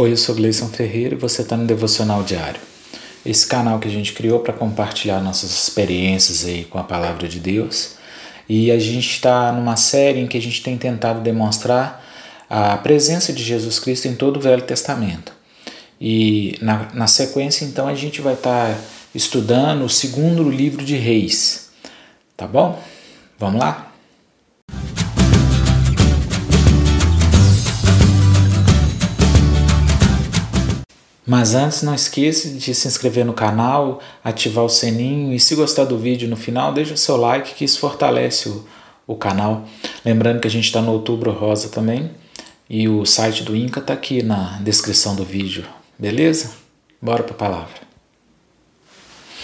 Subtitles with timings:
[0.00, 2.60] Oi, eu sou Gleison Ferreira e você está no Devocional Diário.
[3.26, 7.40] Esse canal que a gente criou para compartilhar nossas experiências aí com a Palavra de
[7.40, 7.96] Deus.
[8.48, 12.00] E a gente está numa série em que a gente tem tentado demonstrar
[12.48, 15.32] a presença de Jesus Cristo em todo o Velho Testamento.
[16.00, 18.80] E na, na sequência, então, a gente vai estar tá
[19.12, 21.70] estudando o segundo livro de Reis.
[22.36, 22.80] Tá bom?
[23.36, 23.87] Vamos lá?
[31.28, 35.84] Mas antes não esqueça de se inscrever no canal, ativar o sininho e se gostar
[35.84, 38.64] do vídeo no final, deixa seu like que isso fortalece o,
[39.06, 39.64] o canal.
[40.02, 42.10] Lembrando que a gente está no Outubro Rosa também
[42.68, 45.64] e o site do Inca está aqui na descrição do vídeo,
[45.98, 46.52] beleza?
[47.00, 47.88] Bora para a palavra.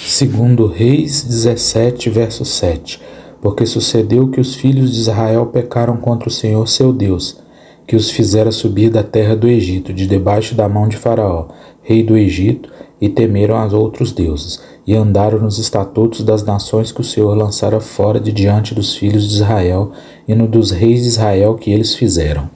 [0.01, 2.99] Segundo Reis 17, verso 7
[3.43, 7.45] Porque sucedeu que os filhos de Israel pecaram contra o Senhor seu Deus,
[7.87, 11.49] que os fizera subir da terra do Egito, de debaixo da mão de Faraó,
[11.85, 12.69] rei do Egito,
[13.01, 17.81] e temeram aos outros deuses, e andaram nos estatutos das nações que o Senhor lançara
[17.81, 19.93] fora de diante dos filhos de Israel,
[20.27, 22.51] e no dos reis de Israel que eles fizeram.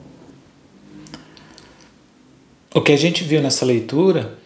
[2.73, 4.37] O que a gente viu nessa leitura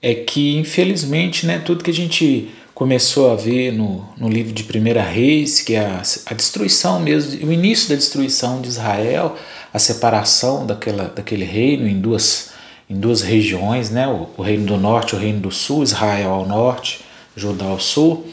[0.00, 4.62] é que, infelizmente, né, tudo que a gente começou a ver no, no livro de
[4.62, 9.34] Primeira Reis, que é a, a destruição mesmo, o início da destruição de Israel,
[9.74, 12.47] a separação daquela, daquele reino em duas
[12.88, 14.08] em duas regiões, né?
[14.08, 17.04] o, reino do norte e o reino do sul, Israel ao norte,
[17.36, 18.26] Judá ao sul,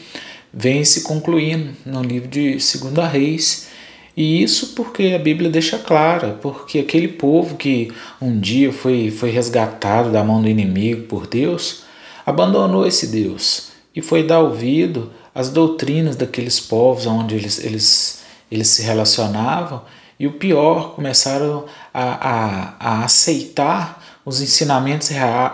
[0.52, 3.68] vem se concluindo no livro de Segunda Reis.
[4.16, 9.30] E isso porque a Bíblia deixa clara, porque aquele povo que um dia foi, foi
[9.30, 11.82] resgatado da mão do inimigo por Deus,
[12.24, 18.68] abandonou esse Deus e foi dar ouvido às doutrinas daqueles povos onde eles, eles, eles
[18.68, 19.82] se relacionavam,
[20.18, 25.08] e o pior, começaram a, a, a aceitar os ensinamentos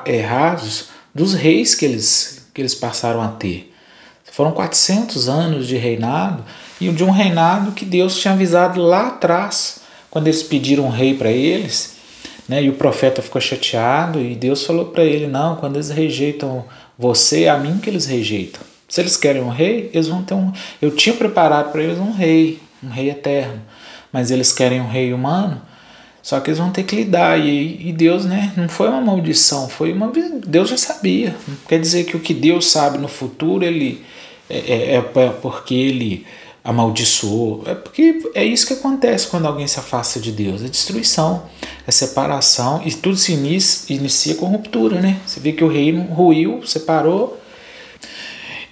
[0.07, 3.71] errados dos reis que eles, que eles passaram a ter.
[4.33, 6.43] Foram 400 anos de reinado
[6.81, 11.15] e de um reinado que Deus tinha avisado lá atrás, quando eles pediram um rei
[11.15, 11.97] para eles,
[12.49, 16.65] né, e o profeta ficou chateado e Deus falou para ele: Não, quando eles rejeitam
[16.99, 18.63] você, é a mim que eles rejeitam.
[18.89, 20.51] Se eles querem um rei, eles vão ter um.
[20.81, 23.61] Eu tinha preparado para eles um rei, um rei eterno,
[24.11, 25.61] mas eles querem um rei humano.
[26.23, 27.39] Só que eles vão ter que lidar.
[27.39, 28.53] E, e Deus, né?
[28.57, 30.11] Não foi uma maldição, foi uma.
[30.47, 31.35] Deus já sabia.
[31.49, 34.05] Não quer dizer que o que Deus sabe no futuro, ele.
[34.49, 36.25] É, é, é porque ele
[36.63, 37.65] amaldiçoou.
[37.67, 41.43] É porque é isso que acontece quando alguém se afasta de Deus: é destruição,
[41.87, 42.81] é separação.
[42.85, 45.19] E tudo se inicia, inicia com ruptura, né?
[45.27, 47.41] Você vê que o reino ruiu, separou.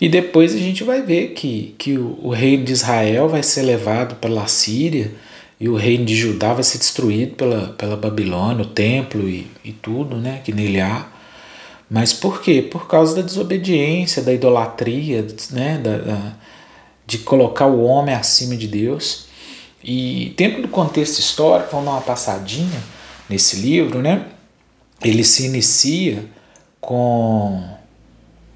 [0.01, 3.63] E depois a gente vai ver que, que o, o reino de Israel vai ser
[3.63, 5.13] levado pela Síria
[5.61, 9.73] e o reino de Judá vai ser destruído pela, pela Babilônia, o templo e, e
[9.73, 11.07] tudo né, que nele há.
[11.89, 12.63] Mas por quê?
[12.63, 16.33] Por causa da desobediência, da idolatria, né, da, da,
[17.07, 19.27] de colocar o homem acima de Deus.
[19.85, 22.83] E dentro do contexto histórico, vamos dar uma passadinha
[23.29, 24.27] nesse livro, né?
[25.03, 26.25] Ele se inicia
[26.81, 27.63] com,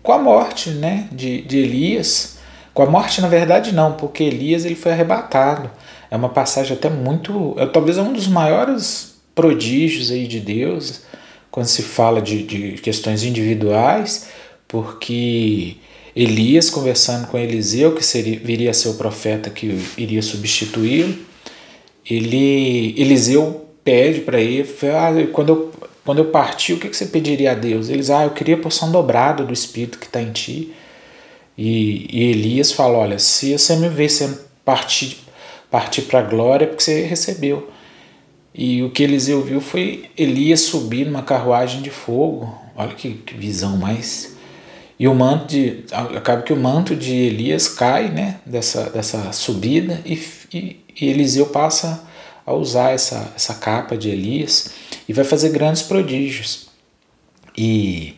[0.03, 2.39] com a morte né, de, de Elias.
[2.73, 5.71] Com a morte, na verdade, não, porque Elias ele foi arrebatado.
[6.15, 7.57] É uma passagem até muito.
[7.59, 11.03] É, talvez é um dos maiores prodígios aí de Deus
[11.51, 14.29] quando se fala de, de questões individuais,
[14.69, 15.77] porque
[16.15, 21.17] Elias conversando com Eliseu, que seria, viria a ser o profeta que iria substituí-lo,
[22.09, 25.73] ele, Eliseu pede para ele, ah, quando, eu,
[26.05, 27.89] quando eu partir, o que, que você pediria a Deus?
[27.89, 30.73] Eles, ah, eu queria a porção dobrada do Espírito que está em ti.
[31.59, 35.24] E, e Elias fala, olha, se você me ver sendo partir
[35.75, 37.69] partir para a glória porque você recebeu.
[38.55, 42.57] E o que Eliseu viu foi Elias subir numa carruagem de fogo.
[42.77, 44.37] Olha que, que visão mais.
[44.97, 45.83] E o manto de.
[45.91, 50.15] Acaba que o manto de Elias cai né, dessa, dessa subida e,
[50.53, 52.05] e, e Eliseu passa
[52.47, 54.71] a usar essa, essa capa de Elias
[55.09, 56.69] e vai fazer grandes prodígios.
[57.59, 58.15] E,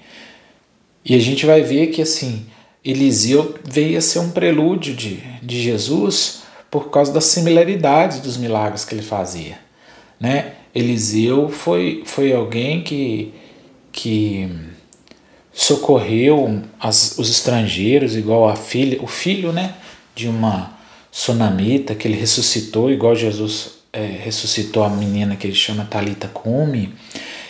[1.02, 2.44] e a gente vai ver que assim
[2.84, 8.84] Eliseu veio a ser um prelúdio de, de Jesus por causa das similaridades dos milagres
[8.84, 9.58] que ele fazia.
[10.18, 10.52] Né?
[10.74, 13.32] Eliseu foi, foi alguém que,
[13.92, 14.48] que
[15.52, 19.74] socorreu as, os estrangeiros, igual a filha, o filho né,
[20.14, 20.76] de uma
[21.10, 26.94] sunamita que ele ressuscitou, igual Jesus é, ressuscitou a menina que ele chama Talita Kumi.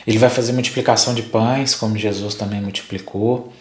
[0.06, 3.52] Ele vai fazer multiplicação de pães, como Jesus também multiplicou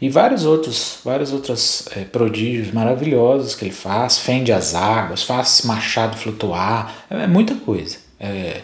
[0.00, 5.62] e vários outros, vários outros é, prodígios maravilhosos que ele faz, fende as águas, faz
[5.64, 7.98] machado flutuar, é, é muita coisa.
[8.18, 8.62] É,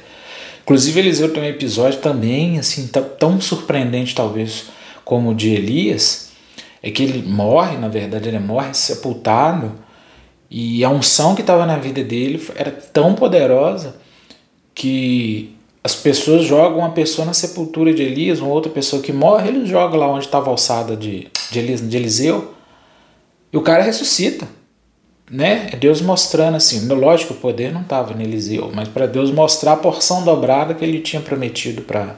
[0.67, 2.91] Inclusive Eliseu tem um episódio também assim
[3.21, 4.65] tão surpreendente talvez
[5.05, 6.31] como o de Elias,
[6.83, 9.73] é que ele morre, na verdade ele morre sepultado
[10.51, 13.95] e a unção que estava na vida dele era tão poderosa
[14.75, 15.56] que
[15.87, 19.69] as pessoas jogam uma pessoa na sepultura de Elias, uma outra pessoa que morre, eles
[19.69, 22.55] jogam lá onde estava a alçada de, de, Elias, de Eliseu,
[23.53, 24.49] e o cara ressuscita.
[25.31, 25.69] Né?
[25.73, 29.75] É Deus mostrando assim, lógico, o poder não estava em Eliseu, mas para Deus mostrar
[29.75, 32.17] a porção dobrada que ele tinha prometido para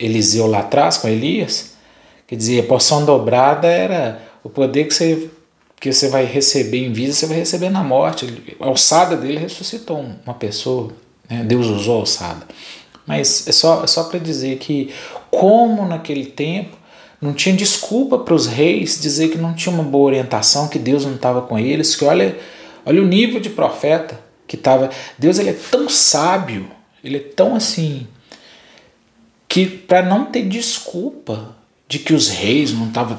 [0.00, 1.74] Eliseu lá atrás com Elias.
[2.26, 5.30] Quer dizer, a porção dobrada era o poder que você
[5.78, 8.56] que você vai receber em vida, você vai receber na morte.
[8.60, 10.92] A alçada dele ressuscitou uma pessoa,
[11.32, 11.44] né?
[11.44, 12.46] Deus usou a alçada.
[13.06, 14.92] Mas é só, é só para dizer que,
[15.30, 16.76] como naquele tempo,
[17.20, 21.06] não tinha desculpa para os reis dizer que não tinha uma boa orientação, que Deus
[21.06, 22.36] não estava com eles, que olha,
[22.84, 24.90] olha o nível de profeta que estava.
[25.18, 26.68] Deus ele é tão sábio,
[27.02, 28.06] ele é tão assim,
[29.48, 31.56] que para não ter desculpa
[31.92, 33.18] de que os reis não, tava,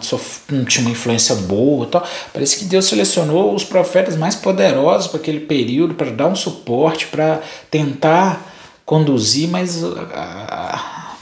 [0.50, 1.86] não tinham uma influência boa.
[1.86, 2.04] Tal.
[2.34, 7.06] Parece que Deus selecionou os profetas mais poderosos para aquele período, para dar um suporte,
[7.06, 7.40] para
[7.70, 8.52] tentar
[8.84, 11.16] conduzir, mas a, a,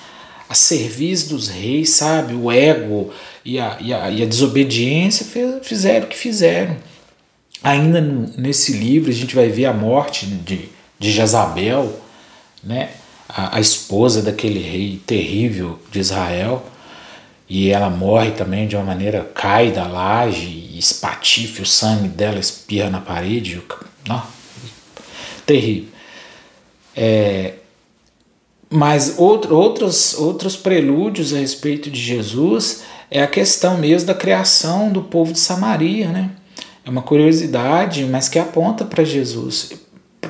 [0.47, 2.35] a, serviço dos reis, sabe?
[2.35, 3.11] O ego
[3.43, 5.25] e a, e a, e a desobediência
[5.61, 6.77] fizeram o que fizeram.
[7.61, 7.99] Ainda
[8.37, 11.99] nesse livro a gente vai ver a morte de, de Jezabel,
[12.63, 12.91] né?
[13.27, 16.70] a, a esposa daquele rei terrível de Israel
[17.53, 22.89] e ela morre também de uma maneira, cai da laje espatife, o sangue dela espirra
[22.89, 23.61] na parede.
[24.07, 24.23] Não,
[25.45, 25.89] terrível.
[26.95, 27.55] É,
[28.69, 34.89] mas outro, outros, outros prelúdios a respeito de Jesus é a questão mesmo da criação
[34.89, 36.31] do povo de Samaria, né?
[36.85, 39.73] É uma curiosidade, mas que aponta para Jesus.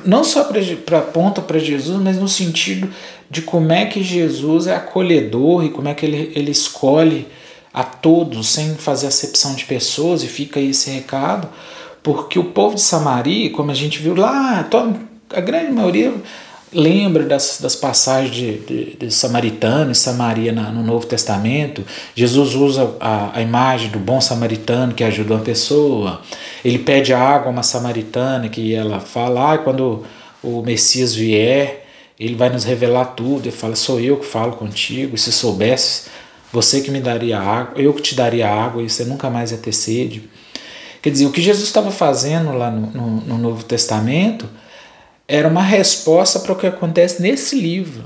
[0.04, 2.90] Não só para aponta para Jesus, mas no sentido
[3.30, 7.26] de como é que Jesus é acolhedor e como é que ele, ele escolhe
[7.72, 11.48] a todos sem fazer acepção de pessoas, e fica aí esse recado,
[12.02, 14.68] porque o povo de Samaria, como a gente viu lá,
[15.30, 16.12] a grande maioria
[16.72, 21.84] lembra das, das passagens de, de, de Samaritano e Samaria na, no Novo Testamento.
[22.14, 26.22] Jesus usa a, a imagem do bom samaritano que ajuda uma pessoa,
[26.64, 30.04] ele pede água a uma samaritana que ela fala, ah, quando
[30.42, 31.82] o Messias vier,
[32.18, 33.46] ele vai nos revelar tudo.
[33.46, 35.14] Ele fala: Sou eu que falo contigo.
[35.14, 36.04] E se soubesse,
[36.52, 39.58] você que me daria água, eu que te daria água e você nunca mais ia
[39.58, 40.28] ter sede.
[41.00, 44.48] Quer dizer, o que Jesus estava fazendo lá no, no, no Novo Testamento
[45.26, 48.04] era uma resposta para o que acontece nesse livro.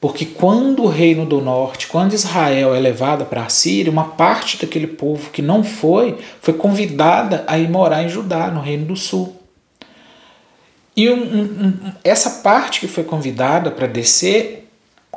[0.00, 4.56] Porque quando o reino do norte, quando Israel é levada para a Síria, uma parte
[4.56, 8.96] daquele povo que não foi, foi convidada a ir morar em Judá, no reino do
[8.96, 9.36] sul.
[10.96, 14.68] E um, um, essa parte que foi convidada para descer,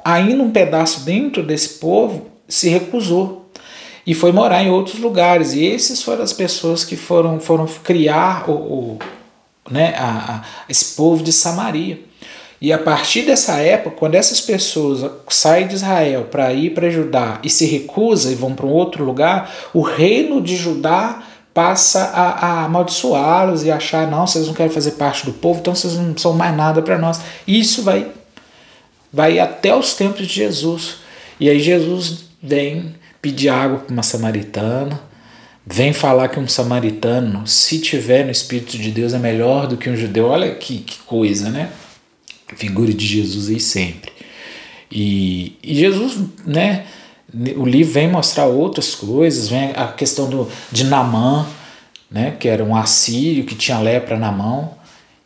[0.04, 3.50] ainda um pedaço dentro desse povo se recusou
[4.06, 5.54] e foi morar em outros lugares.
[5.54, 9.00] E esses foram as pessoas que foram, foram criar o, o
[9.70, 12.00] né, a, a, esse povo de Samaria.
[12.62, 17.40] E a partir dessa época, quando essas pessoas saem de Israel para ir para Judá
[17.44, 21.24] e se recusam e vão para um outro lugar, o reino de Judá
[21.54, 25.76] passa a, a amaldiçoá-los e achar, não, vocês não querem fazer parte do povo, então
[25.76, 27.20] vocês não são mais nada para nós.
[27.46, 28.08] E isso vai,
[29.12, 31.00] vai até os tempos de Jesus.
[31.40, 35.00] E aí Jesus vem pedir água para uma samaritana,
[35.66, 39.90] vem falar que um samaritano, se tiver no Espírito de Deus, é melhor do que
[39.90, 40.28] um judeu.
[40.28, 41.72] Olha que, que coisa, né?
[42.56, 44.12] Figura de Jesus aí sempre.
[44.92, 46.86] E, e Jesus, né?
[47.58, 51.48] o livro vem mostrar outras coisas, vem a questão do, de Namã,
[52.12, 54.76] né, que era um assírio que tinha lepra na mão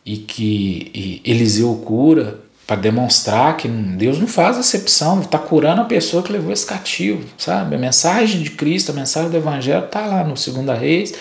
[0.06, 5.86] e que e Eliseu cura para demonstrar que Deus não faz acepção, está curando a
[5.86, 7.74] pessoa que levou esse cativo, sabe?
[7.74, 11.14] A mensagem de Cristo, a mensagem do Evangelho está lá no Segunda Reis,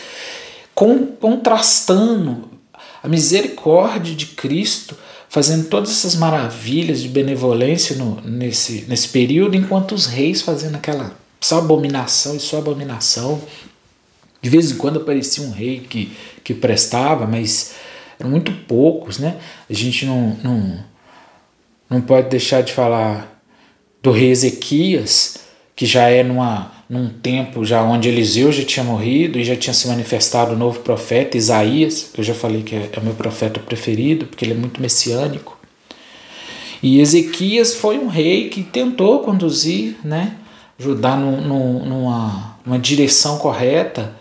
[0.76, 2.50] contrastando
[3.02, 4.94] a misericórdia de Cristo
[5.30, 11.16] fazendo todas essas maravilhas de benevolência no, nesse, nesse período, enquanto os reis fazendo aquela
[11.40, 13.42] só abominação e só abominação.
[14.42, 16.12] De vez em quando aparecia um rei que,
[16.44, 17.76] que prestava, mas
[18.20, 19.38] eram muito poucos, né?
[19.70, 20.84] A gente não, não,
[21.90, 23.42] não pode deixar de falar
[24.02, 25.38] do rei Ezequias,
[25.76, 29.74] que já é numa num tempo já onde Eliseu já tinha morrido e já tinha
[29.74, 33.60] se manifestado o novo profeta, Isaías, eu já falei que é, é o meu profeta
[33.60, 35.58] preferido, porque ele é muito messiânico.
[36.82, 40.38] E Ezequias foi um rei que tentou conduzir né,
[40.80, 44.16] Judá num, num, numa, numa direção correta.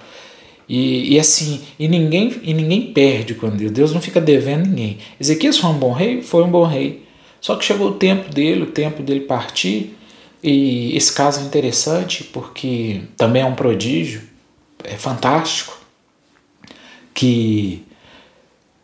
[0.69, 3.71] E, e, assim, e ninguém, e ninguém perde com Deus.
[3.71, 4.99] Deus não fica devendo ninguém.
[5.21, 6.23] Ezequias foi um bom rei?
[6.23, 7.06] Foi um bom rei.
[7.41, 9.97] Só que chegou o tempo dele, o tempo dele partir,
[10.43, 14.23] e esse caso é interessante porque também é um prodígio,
[14.85, 15.77] é fantástico,
[17.13, 17.85] que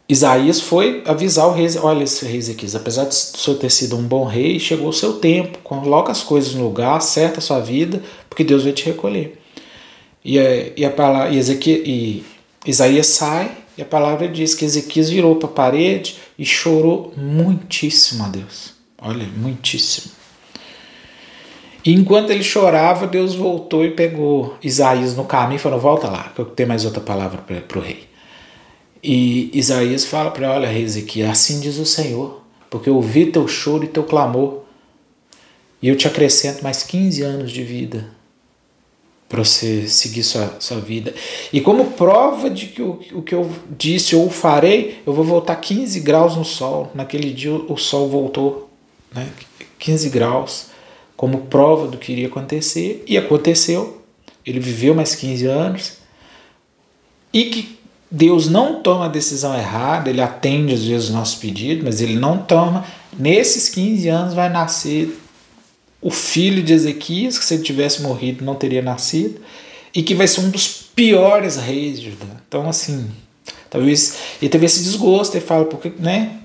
[0.08, 4.02] Isaías foi avisar o rei, olha esse rei Ezequias, apesar de senhor ter sido um
[4.02, 8.02] bom rei, chegou o seu tempo, coloca as coisas no lugar, acerta a sua vida,
[8.28, 9.38] porque Deus vai te recolher.
[10.24, 10.42] E, a,
[10.76, 12.24] e, a palavra, e, Ezequias, e
[12.66, 18.24] Isaías sai, e a palavra diz que Ezequias virou para a parede e chorou muitíssimo
[18.24, 18.74] a Deus.
[19.00, 20.10] Olha, muitíssimo.
[21.84, 26.32] E enquanto ele chorava, Deus voltou e pegou Isaías no caminho e falou: Volta lá,
[26.34, 28.08] que eu tenho mais outra palavra para o rei.
[29.00, 33.26] E Isaías fala para ele: Olha, rei Ezequias, assim diz o Senhor, porque eu ouvi
[33.26, 34.62] teu choro e teu clamor,
[35.80, 38.04] e eu te acrescento mais 15 anos de vida
[39.32, 41.14] para você seguir sua, sua vida.
[41.50, 45.56] E como prova de que o, o que eu disse eu farei, eu vou voltar
[45.56, 46.90] 15 graus no sol.
[46.94, 48.68] Naquele dia o sol voltou,
[49.10, 49.26] né?
[49.78, 50.66] 15 graus,
[51.16, 54.02] como prova do que iria acontecer, e aconteceu.
[54.44, 55.92] Ele viveu mais 15 anos.
[57.32, 57.78] E que
[58.10, 62.16] Deus não toma a decisão errada, ele atende às vezes os nossos pedidos, mas ele
[62.16, 62.84] não toma.
[63.18, 65.21] Nesses 15 anos vai nascer
[66.02, 69.40] o filho de Ezequias, que se ele tivesse morrido não teria nascido,
[69.94, 72.26] e que vai ser um dos piores reis de Judá.
[72.48, 73.08] Então, assim,
[73.70, 76.38] talvez ele teve esse desgosto, ele fala, porque, né?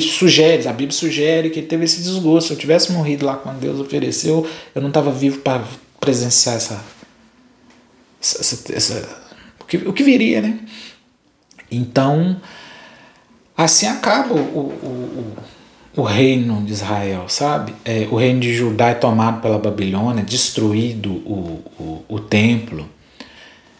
[0.00, 2.48] Sugere, a Bíblia sugere que ele teve esse desgosto.
[2.48, 5.64] Se eu tivesse morrido lá quando Deus ofereceu, eu não estava vivo para
[5.98, 6.84] presenciar essa,
[8.20, 9.22] essa, essa,
[9.58, 10.60] o, que, o que viria, né?
[11.68, 12.40] Então,
[13.56, 15.36] assim acaba o, o, o,
[15.94, 17.74] o reino de Israel, sabe?
[17.84, 22.88] É, o reino de Judá é tomado pela Babilônia, destruído o, o, o templo,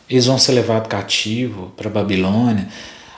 [0.08, 2.68] eles vão ser levados cativo para a Babilônia.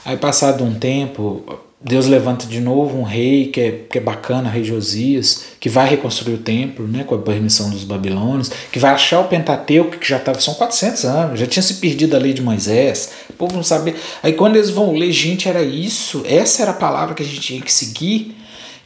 [0.05, 1.45] Aí, passado um tempo,
[1.81, 5.89] Deus levanta de novo um rei que é, que é bacana, rei Josias, que vai
[5.89, 10.09] reconstruir o templo, né, com a permissão dos babilônios, que vai achar o Pentateuco, que
[10.09, 13.57] já estava, são 400 anos, já tinha se perdido a lei de Moisés, o povo
[13.57, 13.95] não sabia.
[14.23, 17.41] Aí quando eles vão ler, gente, era isso, essa era a palavra que a gente
[17.41, 18.35] tinha que seguir,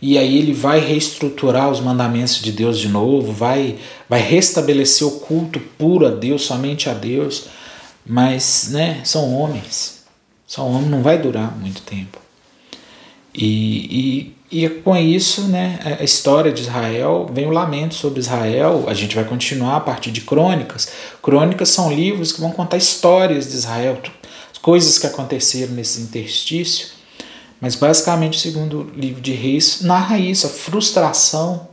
[0.00, 3.78] e aí ele vai reestruturar os mandamentos de Deus de novo, vai,
[4.08, 7.46] vai restabelecer o culto puro a Deus, somente a Deus,
[8.06, 10.04] mas né, são homens,
[10.46, 12.18] são homens, não vai durar muito tempo.
[13.34, 18.84] E, e, e com isso, né, a história de Israel, vem o lamento sobre Israel.
[18.88, 20.88] A gente vai continuar a partir de crônicas.
[21.22, 24.00] Crônicas são livros que vão contar histórias de Israel,
[24.60, 26.97] coisas que aconteceram nesse interstício.
[27.60, 31.68] Mas basicamente o segundo livro de Reis narra isso, a frustração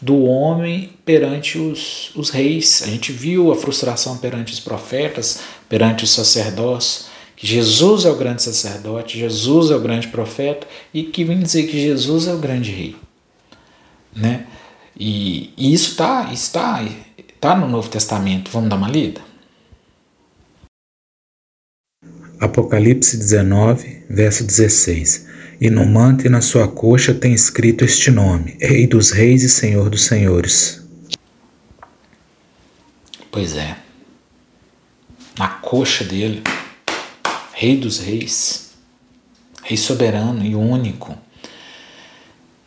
[0.00, 2.82] do homem perante os, os reis.
[2.82, 8.16] A gente viu a frustração perante os profetas, perante os sacerdócios que Jesus é o
[8.16, 12.38] grande sacerdote, Jesus é o grande profeta e que vem dizer que Jesus é o
[12.38, 12.96] grande rei.
[14.14, 14.46] Né?
[14.98, 16.82] E, e isso está está,
[17.38, 18.50] tá no Novo Testamento.
[18.50, 19.20] Vamos dar uma lida?
[22.38, 25.26] Apocalipse 19, verso 16.
[25.58, 29.48] E no manto e na sua coxa tem escrito este nome: Rei dos Reis e
[29.48, 30.86] Senhor dos Senhores.
[33.30, 33.76] Pois é.
[35.38, 36.42] Na coxa dele
[37.52, 38.72] Rei dos Reis,
[39.62, 41.16] Rei soberano e único.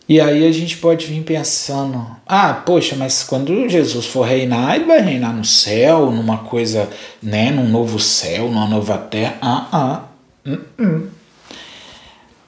[0.09, 4.85] E aí a gente pode vir pensando: ah, poxa, mas quando Jesus for reinar, ele
[4.85, 6.89] vai reinar no céu, numa coisa,
[7.21, 9.37] né, num novo céu, numa nova terra.
[9.39, 10.03] Ah, ah.
[10.43, 11.07] Uh -uh.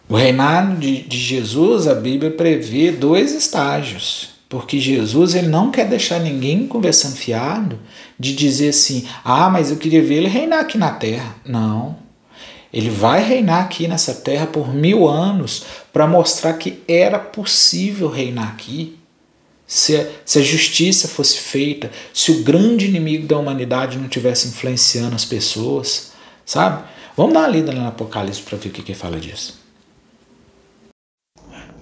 [0.09, 4.31] O reinado de, de Jesus, a Bíblia prevê dois estágios.
[4.49, 7.79] Porque Jesus ele não quer deixar ninguém conversando fiado
[8.19, 11.35] de dizer assim: ah, mas eu queria ver ele reinar aqui na terra.
[11.45, 11.95] Não.
[12.73, 18.47] Ele vai reinar aqui nessa terra por mil anos para mostrar que era possível reinar
[18.47, 18.97] aqui.
[19.67, 24.47] Se a, se a justiça fosse feita, se o grande inimigo da humanidade não tivesse
[24.47, 26.11] influenciando as pessoas,
[26.45, 26.83] sabe?
[27.15, 29.59] Vamos dar uma lida no Apocalipse para ver o que, que fala disso.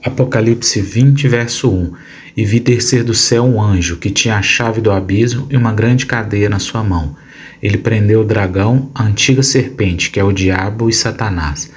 [0.03, 1.93] Apocalipse 20, verso 1
[2.38, 5.74] E vi descer do céu um anjo que tinha a chave do abismo e uma
[5.74, 7.15] grande cadeia na sua mão
[7.62, 11.72] ele prendeu o dragão, a antiga serpente, que é o diabo e Satanás,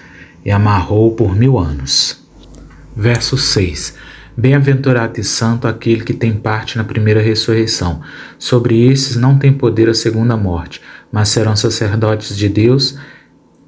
[0.44, 2.22] e amarrou-o por mil anos.
[2.96, 3.94] Verso 6
[4.34, 8.00] Bem-aventurado e santo aquele que tem parte na primeira ressurreição.
[8.38, 12.98] Sobre esses não tem poder a segunda morte, mas serão sacerdotes de Deus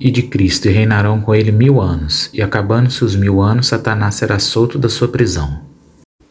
[0.00, 2.30] e de Cristo e reinarão com ele mil anos.
[2.33, 5.61] E acabando-se os mil anos, Satanás será solto da sua prisão.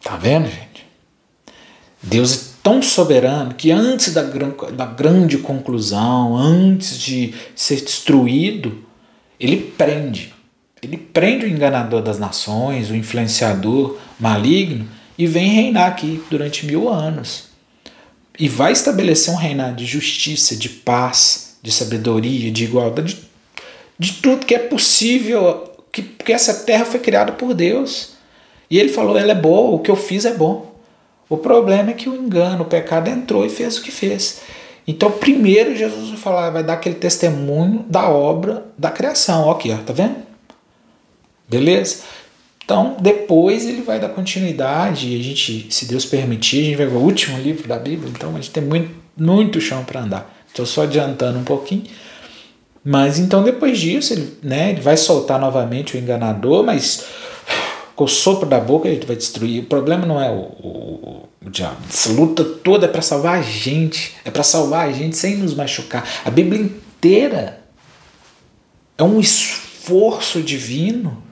[0.02, 0.84] Tá vendo, gente?
[2.02, 8.82] Deus tão soberano que antes da, da grande conclusão, antes de ser destruído,
[9.38, 10.32] ele prende.
[10.82, 16.88] ele prende o enganador das nações, o influenciador maligno, e vem reinar aqui durante mil
[16.88, 17.50] anos.
[18.38, 23.22] E vai estabelecer um reinado de justiça, de paz, de sabedoria, de igualdade, de,
[23.98, 28.14] de tudo que é possível, que, porque essa terra foi criada por Deus.
[28.70, 30.73] E ele falou: ela é boa, o que eu fiz é bom.
[31.28, 34.42] O problema é que o engano, o pecado entrou e fez o que fez.
[34.86, 39.46] Então, primeiro Jesus vai falar, vai dar aquele testemunho da obra da criação.
[39.46, 40.16] Ó, aqui, ó, tá vendo?
[41.48, 42.02] Beleza?
[42.64, 46.86] Então, depois ele vai dar continuidade e a gente, se Deus permitir, a gente vai
[46.86, 50.34] ver o último livro da Bíblia, então a gente tem muito, muito chão para andar.
[50.48, 51.84] Estou só adiantando um pouquinho.
[52.82, 57.04] Mas então depois disso, ele, né, ele vai soltar novamente o enganador, mas
[57.94, 59.62] com o sopro da boca ele vai destruir.
[59.62, 61.78] O problema não é o, o, o diabo.
[61.88, 64.16] Essa luta toda é para salvar a gente.
[64.24, 66.06] É para salvar a gente sem nos machucar.
[66.24, 67.60] A Bíblia inteira
[68.98, 71.22] é um esforço divino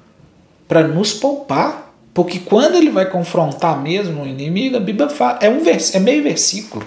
[0.69, 1.93] para nos poupar.
[2.15, 5.99] Porque quando ele vai confrontar mesmo o inimigo, a Bíblia fala, é, um vers, é
[5.99, 6.87] meio versículo.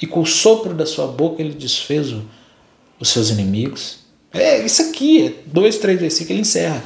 [0.00, 2.14] E com o sopro da sua boca ele desfez
[2.98, 3.98] os seus inimigos.
[4.32, 6.82] É isso aqui, é dois, três versículos, ele encerra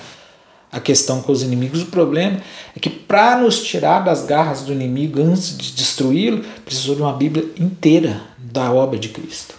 [0.75, 1.83] a questão com os inimigos.
[1.83, 2.41] O problema
[2.77, 7.13] é que para nos tirar das garras do inimigo antes de destruí-lo, precisou de uma
[7.13, 9.55] Bíblia inteira da obra de Cristo,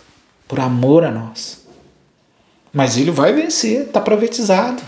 [0.46, 1.66] por amor a nós.
[2.74, 4.84] Mas ele vai vencer, está profetizado.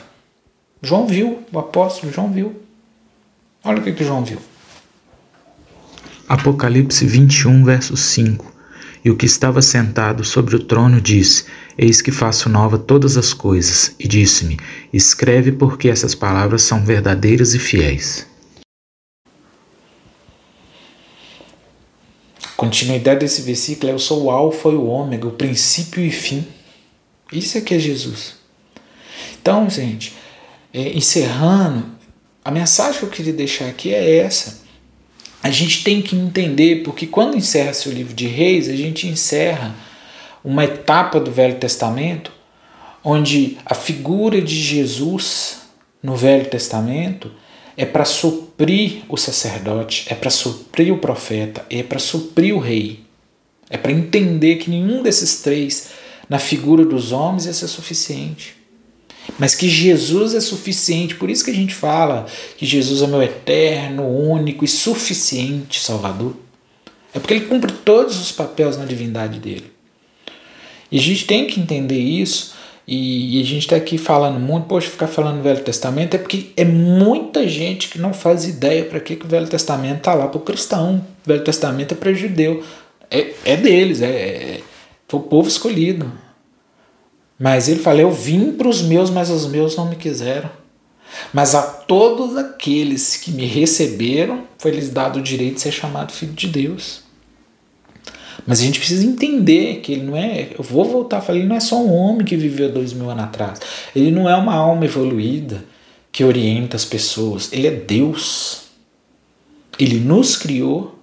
[0.82, 2.62] João viu, o apóstolo João viu.
[3.64, 4.40] Olha o que, que João viu.
[6.28, 8.57] Apocalipse 21, verso 5.
[9.08, 11.46] E o que estava sentado sobre o trono disse:
[11.78, 13.96] Eis que faço nova todas as coisas.
[13.98, 14.60] E disse-me:
[14.92, 18.28] Escreve, porque essas palavras são verdadeiras e fiéis.
[22.58, 26.46] Continuidade desse versículo é: Eu sou o Alfa e o Ômega, o princípio e fim.
[27.32, 28.36] Isso é que é Jesus.
[29.42, 30.18] Então, gente,
[30.74, 31.86] é, encerrando,
[32.44, 34.67] a mensagem que eu queria deixar aqui é essa.
[35.48, 39.74] A gente tem que entender, porque quando encerra-se o livro de Reis, a gente encerra
[40.44, 42.34] uma etapa do Velho Testamento
[43.02, 45.60] onde a figura de Jesus
[46.04, 47.32] no Velho Testamento
[47.78, 53.06] é para suprir o sacerdote, é para suprir o profeta, é para suprir o rei.
[53.70, 55.92] É para entender que nenhum desses três,
[56.28, 58.54] na figura dos homens, ia ser suficiente
[59.38, 61.16] mas que Jesus é suficiente.
[61.16, 62.26] Por isso que a gente fala
[62.58, 66.36] que Jesus é meu eterno, único e suficiente Salvador.
[67.14, 69.72] É porque ele cumpre todos os papéis na divindade dele.
[70.92, 72.56] E a gente tem que entender isso.
[72.88, 76.52] E, a gente está aqui falando muito, poxa, ficar falando do Velho Testamento é porque
[76.56, 80.28] é muita gente que não faz ideia para que, que o Velho Testamento está lá
[80.28, 81.06] para o cristão.
[81.26, 82.64] O Velho Testamento é para judeu.
[83.12, 84.62] É, é deles, é, é,
[85.06, 86.10] foi o povo escolhido.
[87.40, 90.50] Mas ele fala: Eu vim para os meus, mas os meus não me quiseram.
[91.34, 96.34] Mas a todos aqueles que me receberam, foi-lhes dado o direito de ser chamado filho
[96.34, 97.02] de Deus.
[98.46, 100.50] Mas a gente precisa entender que ele não é.
[100.58, 103.10] Eu vou voltar a falar, ele não é só um homem que viveu dois mil
[103.10, 103.60] anos atrás.
[103.96, 105.64] Ele não é uma alma evoluída
[106.12, 107.52] que orienta as pessoas.
[107.52, 108.64] Ele é Deus.
[109.78, 110.98] Ele nos criou.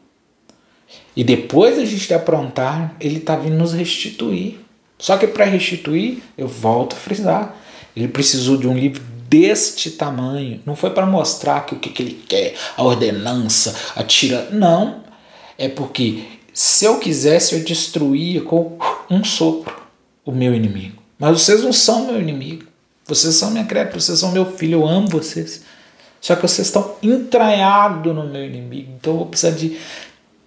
[1.15, 4.64] E depois a gente aprontar, ele está vindo nos restituir.
[4.99, 7.55] Só que para restituir, eu volto a frisar,
[7.97, 10.61] ele precisou de um livro deste tamanho.
[10.65, 14.49] Não foi para mostrar que o que, que ele quer, a ordenança, a tira.
[14.51, 15.03] Não.
[15.59, 18.79] É porque se eu quisesse, eu destruía com
[19.11, 19.75] um sopro
[20.25, 21.03] o meu inimigo.
[21.19, 22.65] Mas vocês não são meu inimigo.
[23.07, 25.63] Vocês são minha criatura, vocês são meu filho, eu amo vocês.
[26.21, 28.93] Só que vocês estão entranhados no meu inimigo.
[28.99, 29.79] Então eu vou precisar de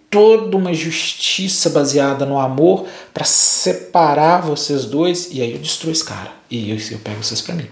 [0.10, 6.04] toda uma justiça baseada no amor para separar vocês dois e aí eu destruo esse
[6.04, 7.68] cara e eu, eu pego vocês para mim.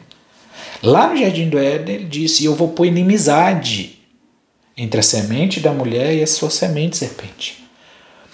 [0.83, 3.99] Lá no Jardim do Éden ele disse: Eu vou pôr inimizade
[4.77, 7.65] entre a semente da mulher e a sua semente serpente.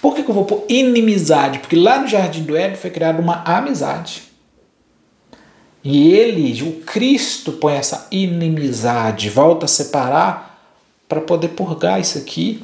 [0.00, 1.60] Por que, que eu vou pôr inimizade?
[1.60, 4.24] Porque lá no Jardim do Éden foi criada uma amizade.
[5.84, 10.60] E ele, o Cristo, põe essa inimizade, volta a separar
[11.08, 12.62] para poder purgar isso aqui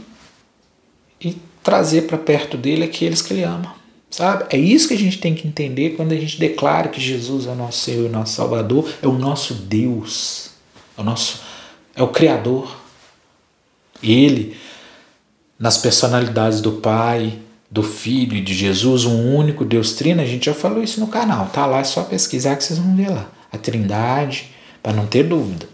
[1.68, 3.74] trazer para perto dele aqueles que ele ama.
[4.10, 4.46] Sabe?
[4.48, 7.50] É isso que a gente tem que entender quando a gente declara que Jesus é
[7.50, 10.52] o nosso Senhor e nosso Salvador, é o nosso Deus,
[10.96, 11.42] é o nosso
[11.94, 12.74] é o criador.
[14.02, 14.56] Ele
[15.58, 17.38] nas personalidades do Pai,
[17.70, 21.08] do Filho e de Jesus, um único Deus Trino, a gente já falou isso no
[21.08, 23.28] canal, tá lá, é só pesquisar que vocês vão ver lá.
[23.52, 24.50] A Trindade,
[24.82, 25.68] para não ter dúvida.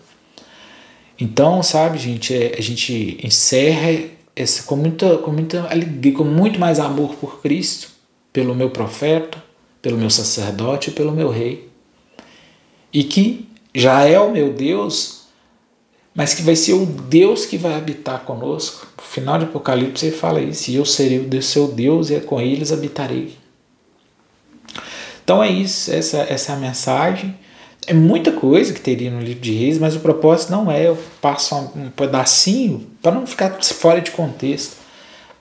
[1.21, 6.59] Então, sabe, gente, é, a gente encerra esse, com, muita, com muita alegria, com muito
[6.59, 7.89] mais amor por Cristo,
[8.33, 9.43] pelo meu profeta,
[9.85, 11.69] pelo meu sacerdote pelo meu rei.
[12.91, 15.27] E que já é o meu Deus,
[16.15, 18.87] mas que vai ser o Deus que vai habitar conosco.
[18.97, 22.41] No final de Apocalipse ele fala isso, e eu serei o seu Deus e com
[22.41, 23.37] eles habitarei.
[25.23, 27.37] Então é isso, essa, essa é a mensagem.
[27.87, 30.99] É muita coisa que teria no livro de Reis, mas o propósito não é eu
[31.21, 34.77] passo um pedacinho para não ficar fora de contexto.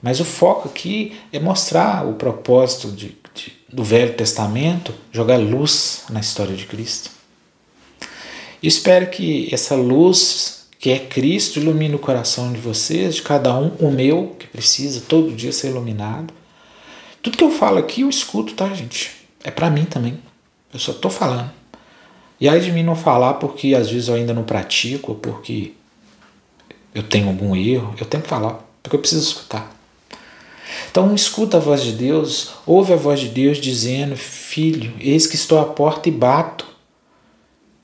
[0.02, 6.04] Mas o foco aqui é mostrar o propósito de, de, do Velho Testamento, jogar luz
[6.10, 7.10] na história de Cristo.
[8.62, 13.58] E espero que essa luz que é Cristo ilumine o coração de vocês, de cada
[13.58, 16.34] um, o meu, que precisa todo dia ser iluminado.
[17.22, 19.10] Tudo que eu falo aqui eu escuto, tá, gente?
[19.42, 20.18] É para mim também.
[20.70, 21.50] Eu só tô falando.
[22.44, 25.72] E aí de mim não falar porque às vezes eu ainda não pratico, porque
[26.94, 29.74] eu tenho algum erro, eu tenho que falar, porque eu preciso escutar.
[30.90, 35.36] Então escuta a voz de Deus, ouve a voz de Deus dizendo: Filho, eis que
[35.36, 36.66] estou à porta e bato.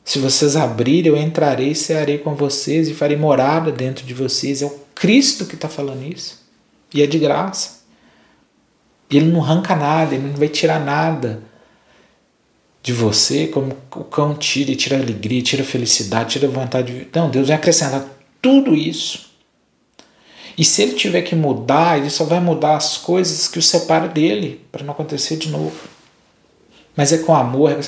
[0.05, 4.61] Se vocês abrirem, eu entrarei, cearei com vocês e farei morada dentro de vocês.
[4.61, 6.39] É o Cristo que está falando isso.
[6.93, 7.81] E é de graça.
[9.09, 11.49] E ele não arranca nada, ele não vai tirar nada
[12.83, 17.09] de você, como o cão tira, tira alegria, tira felicidade, tira vontade de.
[17.15, 18.05] Não, Deus vai acrescentar
[18.41, 19.31] tudo isso.
[20.57, 24.09] E se ele tiver que mudar, ele só vai mudar as coisas que o separa
[24.09, 25.73] dele, para não acontecer de novo.
[26.97, 27.83] Mas é com amor, é com...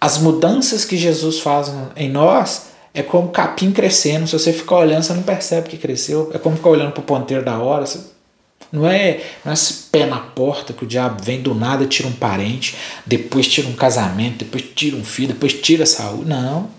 [0.00, 4.26] As mudanças que Jesus faz em nós é como capim crescendo.
[4.26, 6.30] Se você ficar olhando, você não percebe que cresceu.
[6.32, 7.86] É como ficar olhando para o ponteiro da hora.
[7.86, 7.98] Você
[8.72, 12.08] não é, não é esse pé na porta que o diabo vem do nada, tira
[12.08, 12.74] um parente,
[13.04, 16.28] depois tira um casamento, depois tira um filho, depois tira a saúde.
[16.28, 16.70] Não.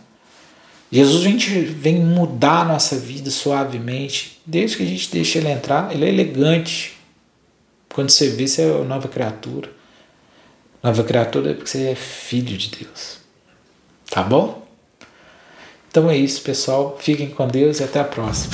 [0.92, 4.40] Jesus vem, vem mudar a nossa vida suavemente.
[4.46, 6.98] Desde que a gente deixa ele entrar, ele é elegante.
[7.94, 9.70] Quando você vê, você é nova criatura.
[10.82, 13.18] Nova criatura é porque você é filho de Deus.
[14.10, 14.66] Tá bom?
[15.90, 16.98] Então é isso, pessoal.
[17.00, 18.54] Fiquem com Deus e até a próxima.